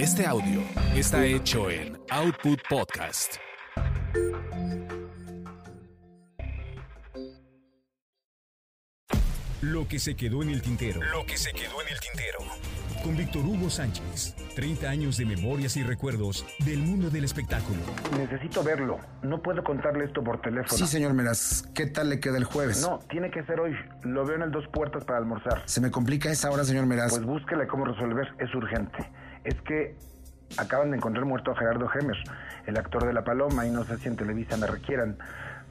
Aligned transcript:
Este 0.00 0.24
audio 0.24 0.62
está 0.94 1.26
hecho 1.26 1.70
en 1.70 1.94
Output 2.08 2.58
Podcast. 2.70 3.34
Lo 9.60 9.86
que 9.86 9.98
se 9.98 10.16
quedó 10.16 10.42
en 10.42 10.48
el 10.48 10.62
tintero. 10.62 11.02
Lo 11.12 11.26
que 11.26 11.36
se 11.36 11.52
quedó 11.52 11.82
en 11.82 11.88
el 11.92 12.00
tintero. 12.00 12.38
Con 13.04 13.14
Víctor 13.14 13.44
Hugo 13.44 13.68
Sánchez. 13.68 14.34
30 14.54 14.88
años 14.88 15.18
de 15.18 15.26
memorias 15.26 15.76
y 15.76 15.82
recuerdos 15.82 16.46
del 16.64 16.78
mundo 16.78 17.10
del 17.10 17.24
espectáculo. 17.24 17.80
Necesito 18.16 18.64
verlo. 18.64 19.00
No 19.22 19.42
puedo 19.42 19.62
contarle 19.62 20.06
esto 20.06 20.24
por 20.24 20.40
teléfono. 20.40 20.78
Sí, 20.78 20.86
señor 20.86 21.12
Meras. 21.12 21.68
¿Qué 21.74 21.84
tal 21.84 22.08
le 22.08 22.20
queda 22.20 22.38
el 22.38 22.44
jueves? 22.44 22.80
No, 22.80 23.00
tiene 23.10 23.30
que 23.30 23.44
ser 23.44 23.60
hoy. 23.60 23.76
Lo 24.04 24.24
veo 24.24 24.36
en 24.36 24.42
el 24.44 24.50
Dos 24.50 24.66
Puertas 24.72 25.04
para 25.04 25.18
almorzar. 25.18 25.62
¿Se 25.66 25.82
me 25.82 25.90
complica 25.90 26.30
esa 26.30 26.50
hora, 26.50 26.64
señor 26.64 26.86
Meras? 26.86 27.10
Pues 27.10 27.24
búsquele 27.24 27.66
cómo 27.66 27.84
resolver. 27.84 28.28
Es 28.38 28.54
urgente. 28.54 28.96
Es 29.44 29.60
que 29.62 29.96
acaban 30.56 30.90
de 30.90 30.96
encontrar 30.96 31.24
muerto 31.24 31.52
a 31.52 31.56
Gerardo 31.56 31.88
Gemer, 31.88 32.16
el 32.66 32.76
actor 32.76 33.06
de 33.06 33.12
La 33.12 33.24
Paloma, 33.24 33.66
y 33.66 33.70
no 33.70 33.84
sé 33.84 33.98
si 33.98 34.08
en 34.08 34.16
Televisa 34.16 34.56
me 34.56 34.66
requieran. 34.66 35.16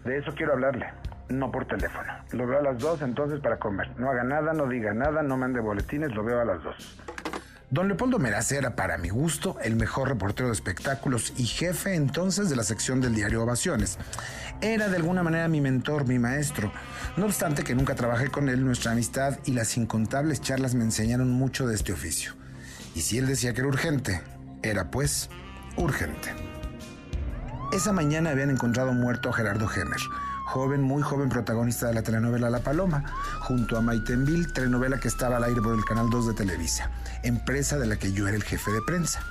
De 0.06 0.18
eso 0.18 0.34
quiero 0.36 0.54
hablarle. 0.54 0.88
No 1.30 1.52
por 1.52 1.66
teléfono. 1.66 2.12
Lo 2.32 2.48
veo 2.48 2.60
a 2.60 2.64
las 2.64 2.80
dos 2.80 3.02
entonces 3.02 3.40
para 3.40 3.58
comer. 3.58 3.92
No 4.00 4.10
haga 4.10 4.24
nada, 4.24 4.54
no 4.54 4.68
diga 4.68 4.94
nada, 4.94 5.22
no 5.22 5.38
mande 5.38 5.60
boletines, 5.60 6.12
lo 6.16 6.24
veo 6.24 6.42
a 6.42 6.46
las 6.46 6.64
dos. 6.64 6.98
Don 7.72 7.88
Leopoldo 7.88 8.18
Meraz 8.18 8.52
era, 8.52 8.76
para 8.76 8.98
mi 8.98 9.10
gusto, 9.10 9.58
el 9.62 9.76
mejor 9.76 10.10
reportero 10.10 10.48
de 10.48 10.54
espectáculos 10.54 11.34
y 11.38 11.46
jefe 11.46 11.94
entonces 11.94 12.50
de 12.50 12.56
la 12.56 12.64
sección 12.64 13.00
del 13.00 13.14
diario 13.14 13.44
Ovaciones. 13.44 14.00
Era 14.60 14.90
de 14.90 14.96
alguna 14.96 15.22
manera 15.22 15.48
mi 15.48 15.62
mentor, 15.62 16.08
mi 16.08 16.18
maestro. 16.18 16.72
No 17.16 17.28
obstante 17.28 17.64
que 17.64 17.76
nunca 17.76 17.94
trabajé 17.94 18.30
con 18.30 18.50
él, 18.50 18.66
nuestra 18.66 18.94
amistad 18.94 19.38
y 19.46 19.52
las 19.52 19.78
incontables 19.78 20.42
charlas 20.42 20.74
me 20.74 20.84
enseñaron 20.84 21.30
mucho 21.30 21.68
de 21.68 21.76
este 21.76 21.94
oficio. 21.94 22.39
Y 23.00 23.02
si 23.02 23.18
él 23.18 23.28
decía 23.28 23.54
que 23.54 23.62
era 23.62 23.70
urgente, 23.70 24.22
era 24.62 24.92
pues 24.92 25.30
urgente. 25.78 26.36
Esa 27.72 27.94
mañana 27.94 28.32
habían 28.32 28.50
encontrado 28.50 28.92
muerto 28.92 29.30
a 29.30 29.34
Gerardo 29.34 29.70
Gemer, 29.70 30.02
joven, 30.48 30.82
muy 30.82 31.02
joven 31.02 31.30
protagonista 31.30 31.88
de 31.88 31.94
la 31.94 32.04
telenovela 32.04 32.50
La 32.50 32.60
Paloma, 32.60 33.06
junto 33.40 33.78
a 33.78 33.82
Maitenville, 33.82 34.52
telenovela 34.52 35.00
que 35.00 35.08
estaba 35.08 35.38
al 35.38 35.46
aire 35.46 35.62
por 35.62 35.76
el 35.76 35.86
Canal 35.86 36.10
2 36.10 36.28
de 36.28 36.34
Televisa, 36.34 36.92
empresa 37.24 37.80
de 37.80 37.88
la 37.88 37.96
que 37.96 38.12
yo 38.12 38.28
era 38.28 38.36
el 38.36 38.44
jefe 38.44 38.70
de 38.70 38.82
prensa. 38.82 39.22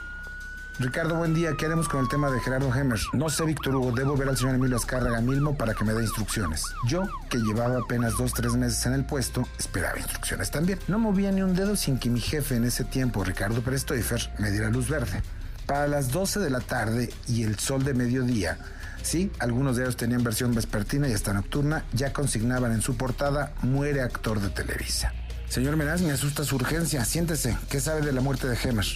Ricardo, 0.80 1.16
buen 1.16 1.34
día. 1.34 1.54
¿Qué 1.58 1.66
haremos 1.66 1.88
con 1.88 2.02
el 2.02 2.08
tema 2.08 2.30
de 2.30 2.38
Gerardo 2.38 2.70
Gemer? 2.70 3.00
No 3.12 3.28
sé, 3.28 3.44
Víctor 3.44 3.74
Hugo. 3.74 3.90
Debo 3.90 4.16
ver 4.16 4.28
al 4.28 4.36
señor 4.36 4.54
Emilio 4.54 4.76
Azcárraga 4.76 5.20
Milmo 5.20 5.56
para 5.56 5.74
que 5.74 5.84
me 5.84 5.92
dé 5.92 6.02
instrucciones. 6.02 6.62
Yo, 6.86 7.02
que 7.28 7.38
llevaba 7.38 7.78
apenas 7.78 8.16
dos, 8.16 8.32
tres 8.32 8.54
meses 8.54 8.86
en 8.86 8.92
el 8.92 9.04
puesto, 9.04 9.42
esperaba 9.58 9.98
instrucciones 9.98 10.52
también. 10.52 10.78
No 10.86 11.00
movía 11.00 11.32
ni 11.32 11.42
un 11.42 11.56
dedo 11.56 11.74
sin 11.74 11.98
que 11.98 12.08
mi 12.08 12.20
jefe 12.20 12.54
en 12.54 12.64
ese 12.64 12.84
tiempo, 12.84 13.24
Ricardo 13.24 13.60
Pérez 13.60 13.86
Toifer, 13.86 14.30
me 14.38 14.52
diera 14.52 14.70
luz 14.70 14.88
verde. 14.88 15.20
Para 15.66 15.88
las 15.88 16.12
12 16.12 16.38
de 16.38 16.50
la 16.50 16.60
tarde 16.60 17.12
y 17.26 17.42
el 17.42 17.58
sol 17.58 17.82
de 17.82 17.94
mediodía, 17.94 18.56
sí, 19.02 19.32
algunos 19.40 19.76
de 19.76 19.82
ellos 19.82 19.96
tenían 19.96 20.22
versión 20.22 20.54
vespertina 20.54 21.08
y 21.08 21.12
hasta 21.12 21.32
nocturna, 21.32 21.86
ya 21.92 22.12
consignaban 22.12 22.70
en 22.70 22.82
su 22.82 22.96
portada 22.96 23.52
Muere 23.62 24.00
actor 24.00 24.40
de 24.40 24.50
Televisa. 24.50 25.12
Señor 25.48 25.76
Meraz, 25.76 26.02
me 26.02 26.12
asusta 26.12 26.44
su 26.44 26.54
urgencia. 26.54 27.04
Siéntese. 27.04 27.56
¿Qué 27.68 27.80
sabe 27.80 28.02
de 28.02 28.12
la 28.12 28.20
muerte 28.20 28.46
de 28.46 28.54
Gemer? 28.54 28.86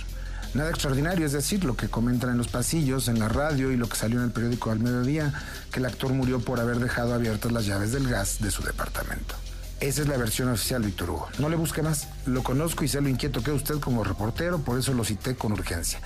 Nada 0.54 0.68
extraordinario, 0.68 1.24
es 1.24 1.32
decir, 1.32 1.64
lo 1.64 1.76
que 1.76 1.88
comentan 1.88 2.30
en 2.30 2.36
los 2.36 2.48
pasillos, 2.48 3.08
en 3.08 3.18
la 3.18 3.28
radio 3.28 3.72
y 3.72 3.76
lo 3.78 3.88
que 3.88 3.96
salió 3.96 4.18
en 4.18 4.26
el 4.26 4.32
periódico 4.32 4.70
al 4.70 4.80
mediodía, 4.80 5.32
que 5.70 5.80
el 5.80 5.86
actor 5.86 6.12
murió 6.12 6.40
por 6.40 6.60
haber 6.60 6.78
dejado 6.78 7.14
abiertas 7.14 7.52
las 7.52 7.64
llaves 7.64 7.92
del 7.92 8.06
gas 8.06 8.38
de 8.40 8.50
su 8.50 8.62
departamento. 8.62 9.34
Esa 9.80 10.02
es 10.02 10.08
la 10.08 10.18
versión 10.18 10.50
oficial, 10.50 10.82
Víctor 10.82 11.10
Hugo. 11.10 11.28
No 11.38 11.48
le 11.48 11.56
busque 11.56 11.82
más. 11.82 12.06
Lo 12.26 12.42
conozco 12.42 12.84
y 12.84 12.88
sé 12.88 13.00
lo 13.00 13.08
inquieto 13.08 13.42
que 13.42 13.50
usted 13.50 13.80
como 13.80 14.04
reportero, 14.04 14.58
por 14.58 14.78
eso 14.78 14.92
lo 14.92 15.04
cité 15.04 15.34
con 15.36 15.52
urgencia. 15.52 16.00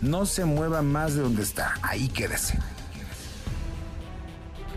No 0.00 0.24
se 0.24 0.46
mueva 0.46 0.80
más 0.80 1.14
de 1.14 1.20
donde 1.20 1.42
está. 1.42 1.74
Ahí 1.82 2.08
quédese. 2.08 2.58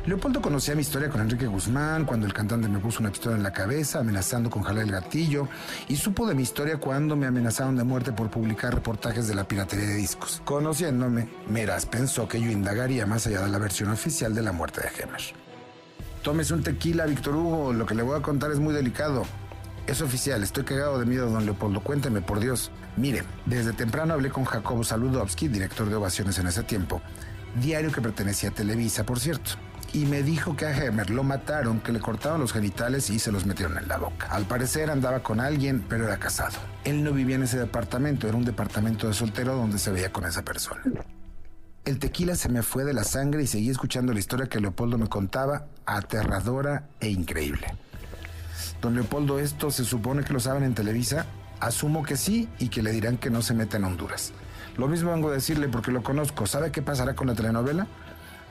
Leopoldo 0.06 0.42
conocía 0.42 0.76
mi 0.76 0.82
historia 0.82 1.10
con 1.10 1.22
Enrique 1.22 1.48
Guzmán, 1.48 2.04
cuando 2.04 2.26
el 2.26 2.34
cantante 2.34 2.68
me 2.68 2.80
puso 2.80 3.00
una 3.00 3.10
pistola 3.10 3.38
en 3.38 3.44
la 3.44 3.54
cabeza, 3.54 4.00
amenazando 4.00 4.50
con 4.50 4.62
jalar 4.62 4.84
el 4.84 4.92
gatillo, 4.92 5.48
y 5.88 5.96
supo 5.96 6.28
de 6.28 6.36
mi 6.36 6.44
historia 6.44 6.76
cuando 6.76 7.16
me 7.16 7.26
amenazaron 7.26 7.78
de 7.78 7.86
muerte 7.86 8.12
por 8.12 8.30
publicar 8.30 8.76
reportajes 8.76 9.30
de 9.30 9.36
la 9.36 9.48
piratería 9.48 9.88
de 9.88 9.96
discos. 9.96 10.42
Conociéndome, 10.44 11.30
Meras 11.48 11.86
pensó 11.86 12.28
que 12.28 12.42
yo 12.42 12.52
indagaría 12.52 13.06
más 13.06 13.28
allá 13.28 13.44
de 13.44 13.50
la 13.50 13.58
versión 13.60 13.92
oficial 13.92 14.36
de 14.36 14.42
la 14.42 14.52
muerte 14.52 14.82
de 14.82 14.90
Gemer. 14.90 15.22
Tómese 16.22 16.54
un 16.54 16.64
tequila, 16.64 17.06
Víctor 17.06 17.38
Hugo, 17.38 17.72
lo 17.72 17.86
que 17.86 17.96
le 17.96 18.04
voy 18.04 18.20
a 18.20 18.22
contar 18.22 18.52
es 18.52 18.60
muy 18.60 18.74
delicado. 18.74 19.24
Es 19.88 20.02
oficial, 20.02 20.44
estoy 20.44 20.66
cagado 20.66 21.00
de 21.00 21.06
miedo, 21.06 21.30
don 21.30 21.46
Leopoldo. 21.46 21.80
Cuénteme, 21.80 22.22
por 22.22 22.42
Dios. 22.42 22.72
Mire, 22.98 23.24
desde 23.46 23.72
temprano 23.72 24.16
hablé 24.16 24.32
con 24.32 24.44
Jacobo 24.44 24.84
Saludowski, 24.84 25.48
director 25.48 25.88
de 25.88 25.96
Ovaciones 25.96 26.38
en 26.40 26.48
ese 26.48 26.64
tiempo, 26.64 27.02
diario 27.62 27.90
que 27.90 28.02
pertenecía 28.02 28.50
a 28.50 28.54
Televisa, 28.54 29.06
por 29.06 29.22
cierto 29.22 29.52
y 29.94 30.06
me 30.06 30.24
dijo 30.24 30.56
que 30.56 30.66
a 30.66 30.76
Hemer 30.76 31.12
lo 31.12 31.24
mataron, 31.24 31.80
que 31.80 31.92
le 31.92 32.00
cortaron 32.00 32.42
los 32.42 32.52
genitales 32.52 33.12
y 33.12 33.20
se 33.20 33.32
los 33.32 33.46
metieron 33.46 33.78
en 33.78 33.88
la 33.88 33.98
boca. 33.98 34.28
Al 34.32 34.46
parecer 34.46 34.90
andaba 34.90 35.22
con 35.22 35.40
alguien, 35.40 35.86
pero 35.88 36.06
era 36.06 36.18
casado. 36.18 36.58
Él 36.84 37.04
no 37.04 37.14
vivía 37.14 37.36
en 37.36 37.44
ese 37.44 37.60
departamento, 37.60 38.28
era 38.28 38.36
un 38.36 38.44
departamento 38.44 39.08
de 39.08 39.14
soltero 39.14 39.56
donde 39.56 39.78
se 39.78 39.92
veía 39.92 40.12
con 40.12 40.26
esa 40.26 40.44
persona. 40.44 40.82
El 41.86 42.00
tequila 42.00 42.36
se 42.36 42.50
me 42.50 42.64
fue 42.64 42.86
de 42.86 42.94
la 42.94 43.04
sangre 43.04 43.44
y 43.44 43.48
seguí 43.48 43.70
escuchando 43.70 44.14
la 44.14 44.20
historia 44.20 44.48
que 44.48 44.60
Leopoldo 44.60 44.98
me 44.98 45.10
contaba, 45.10 45.68
aterradora 45.86 46.88
e 47.00 47.10
increíble. 47.10 47.68
Don 48.82 48.96
Leopoldo, 48.96 49.38
¿esto 49.38 49.70
se 49.70 49.86
supone 49.86 50.24
que 50.24 50.34
lo 50.34 50.40
saben 50.40 50.64
en 50.64 50.74
Televisa? 50.74 51.28
Asumo 51.60 52.04
que 52.04 52.18
sí 52.18 52.50
y 52.58 52.70
que 52.70 52.82
le 52.82 52.92
dirán 52.92 53.18
que 53.18 53.30
no 53.30 53.42
se 53.42 53.54
meta 53.54 53.78
en 53.78 53.84
Honduras. 53.84 54.34
Lo 54.76 54.88
mismo 54.88 55.12
vengo 55.12 55.30
a 55.30 55.34
decirle 55.34 55.68
porque 55.68 55.92
lo 55.92 56.02
conozco. 56.02 56.48
¿Sabe 56.48 56.72
qué 56.72 56.82
pasará 56.82 57.14
con 57.14 57.28
la 57.28 57.36
telenovela? 57.36 57.88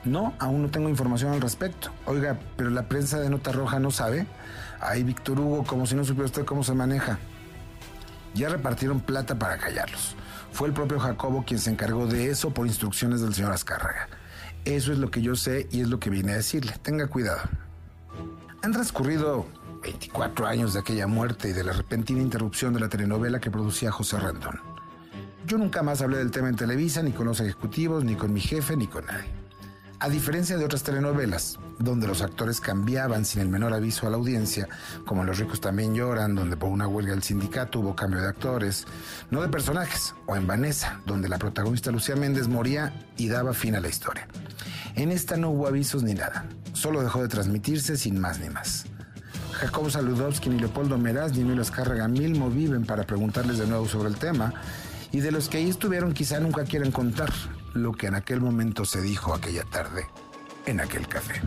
No, 0.05 0.33
aún 0.39 0.63
no 0.63 0.69
tengo 0.69 0.89
información 0.89 1.31
al 1.31 1.41
respecto. 1.41 1.91
Oiga, 2.05 2.37
pero 2.57 2.69
la 2.69 2.87
prensa 2.89 3.19
de 3.19 3.29
Nota 3.29 3.51
Roja 3.51 3.79
no 3.79 3.89
sabe. 3.89 4.27
Ay, 4.81 5.03
Víctor 5.03 5.39
Hugo, 5.39 5.63
como 5.63 5.85
si 5.85 5.95
no 5.95 6.03
supiera 6.03 6.25
usted 6.25 6.45
cómo 6.45 6.63
se 6.63 6.73
maneja. 6.73 7.19
Ya 8.33 8.49
repartieron 8.49 8.99
plata 8.99 9.37
para 9.39 9.57
callarlos. 9.57 10.15
Fue 10.51 10.67
el 10.67 10.73
propio 10.73 10.99
Jacobo 10.99 11.45
quien 11.45 11.59
se 11.59 11.69
encargó 11.69 12.05
de 12.05 12.29
eso 12.29 12.51
por 12.51 12.67
instrucciones 12.67 13.21
del 13.21 13.33
señor 13.33 13.53
Azcárraga. 13.53 14.09
Eso 14.65 14.91
es 14.91 14.97
lo 14.97 15.09
que 15.09 15.21
yo 15.21 15.35
sé 15.35 15.67
y 15.71 15.81
es 15.81 15.87
lo 15.87 15.99
que 15.99 16.09
vine 16.09 16.33
a 16.33 16.37
decirle. 16.37 16.73
Tenga 16.81 17.07
cuidado. 17.07 17.41
Han 18.61 18.71
transcurrido 18.71 19.45
24 19.83 20.47
años 20.47 20.73
de 20.73 20.79
aquella 20.79 21.07
muerte 21.07 21.49
y 21.49 21.53
de 21.53 21.63
la 21.63 21.73
repentina 21.73 22.21
interrupción 22.21 22.73
de 22.73 22.79
la 22.79 22.89
telenovela 22.89 23.39
que 23.39 23.51
producía 23.51 23.91
José 23.91 24.19
Rendón. 24.19 24.59
Yo 25.45 25.57
nunca 25.57 25.83
más 25.83 26.01
hablé 26.01 26.17
del 26.17 26.31
tema 26.31 26.49
en 26.49 26.55
Televisa, 26.55 27.03
ni 27.03 27.11
con 27.11 27.27
los 27.27 27.39
ejecutivos, 27.39 28.03
ni 28.03 28.15
con 28.15 28.31
mi 28.31 28.39
jefe, 28.39 28.77
ni 28.77 28.87
con 28.87 29.05
nadie. 29.05 29.42
A 30.03 30.09
diferencia 30.09 30.57
de 30.57 30.65
otras 30.65 30.83
telenovelas, 30.83 31.59
donde 31.79 32.07
los 32.07 32.21
actores 32.21 32.59
cambiaban 32.59 33.23
sin 33.23 33.39
el 33.39 33.47
menor 33.47 33.73
aviso 33.73 34.05
a 34.05 34.09
la 34.09 34.17
audiencia, 34.17 34.67
como 35.05 35.23
Los 35.23 35.37
ricos 35.37 35.61
también 35.61 35.95
lloran, 35.95 36.35
donde 36.35 36.57
por 36.57 36.71
una 36.71 36.89
huelga 36.89 37.13
del 37.13 37.23
sindicato 37.23 37.79
hubo 37.79 37.95
cambio 37.95 38.19
de 38.19 38.27
actores, 38.27 38.85
no 39.31 39.41
de 39.41 39.47
personajes, 39.47 40.13
o 40.25 40.35
en 40.35 40.45
Vanessa, 40.45 40.99
donde 41.05 41.29
la 41.29 41.37
protagonista 41.37 41.89
Lucía 41.89 42.17
Méndez 42.17 42.49
moría 42.49 42.93
y 43.15 43.29
daba 43.29 43.53
fin 43.53 43.75
a 43.75 43.79
la 43.79 43.87
historia. 43.87 44.27
En 44.95 45.09
esta 45.09 45.37
no 45.37 45.51
hubo 45.51 45.67
avisos 45.67 46.03
ni 46.03 46.13
nada, 46.13 46.47
solo 46.73 47.01
dejó 47.01 47.21
de 47.21 47.29
transmitirse 47.29 47.95
sin 47.95 48.19
más 48.19 48.41
ni 48.41 48.49
más. 48.49 48.83
Jacobo 49.53 49.89
Saludowski, 49.89 50.49
ni 50.49 50.59
Leopoldo 50.59 50.97
Meraz, 50.97 51.31
ni 51.31 51.43
Emilio 51.43 51.61
Escárraga 51.61 52.09
Milmo 52.09 52.49
viven 52.49 52.85
para 52.85 53.05
preguntarles 53.05 53.57
de 53.57 53.67
nuevo 53.67 53.87
sobre 53.87 54.09
el 54.09 54.17
tema, 54.17 54.53
y 55.13 55.21
de 55.21 55.31
los 55.31 55.47
que 55.47 55.57
ahí 55.57 55.69
estuvieron 55.69 56.13
quizá 56.13 56.39
nunca 56.39 56.65
quieren 56.65 56.91
contar 56.91 57.31
lo 57.73 57.93
que 57.93 58.07
en 58.07 58.15
aquel 58.15 58.41
momento 58.41 58.83
se 58.83 58.99
dijo 59.01 59.33
aquella 59.33 59.63
tarde 59.63 60.07
en 60.65 60.81
aquel 60.81 61.07
café. 61.07 61.39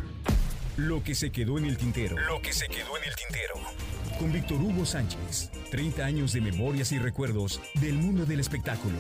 Lo 0.77 1.03
que 1.03 1.15
se 1.15 1.33
quedó 1.33 1.59
en 1.59 1.67
el 1.67 1.77
tintero. 1.77 2.17
Lo 2.29 2.41
que 2.41 2.53
se 2.53 2.69
quedó 2.69 2.97
en 2.97 3.05
el 3.05 3.15
tintero. 3.17 3.55
Con 4.19 4.33
Víctor 4.33 4.61
Hugo 4.61 4.87
Sánchez. 4.87 5.51
30 5.71 6.05
años 6.05 6.33
de 6.33 6.41
memorias 6.43 6.93
y 6.93 6.99
recuerdos 6.99 7.61
del 7.81 7.95
mundo 7.95 8.25
del 8.25 8.41
espectáculo. 8.41 8.99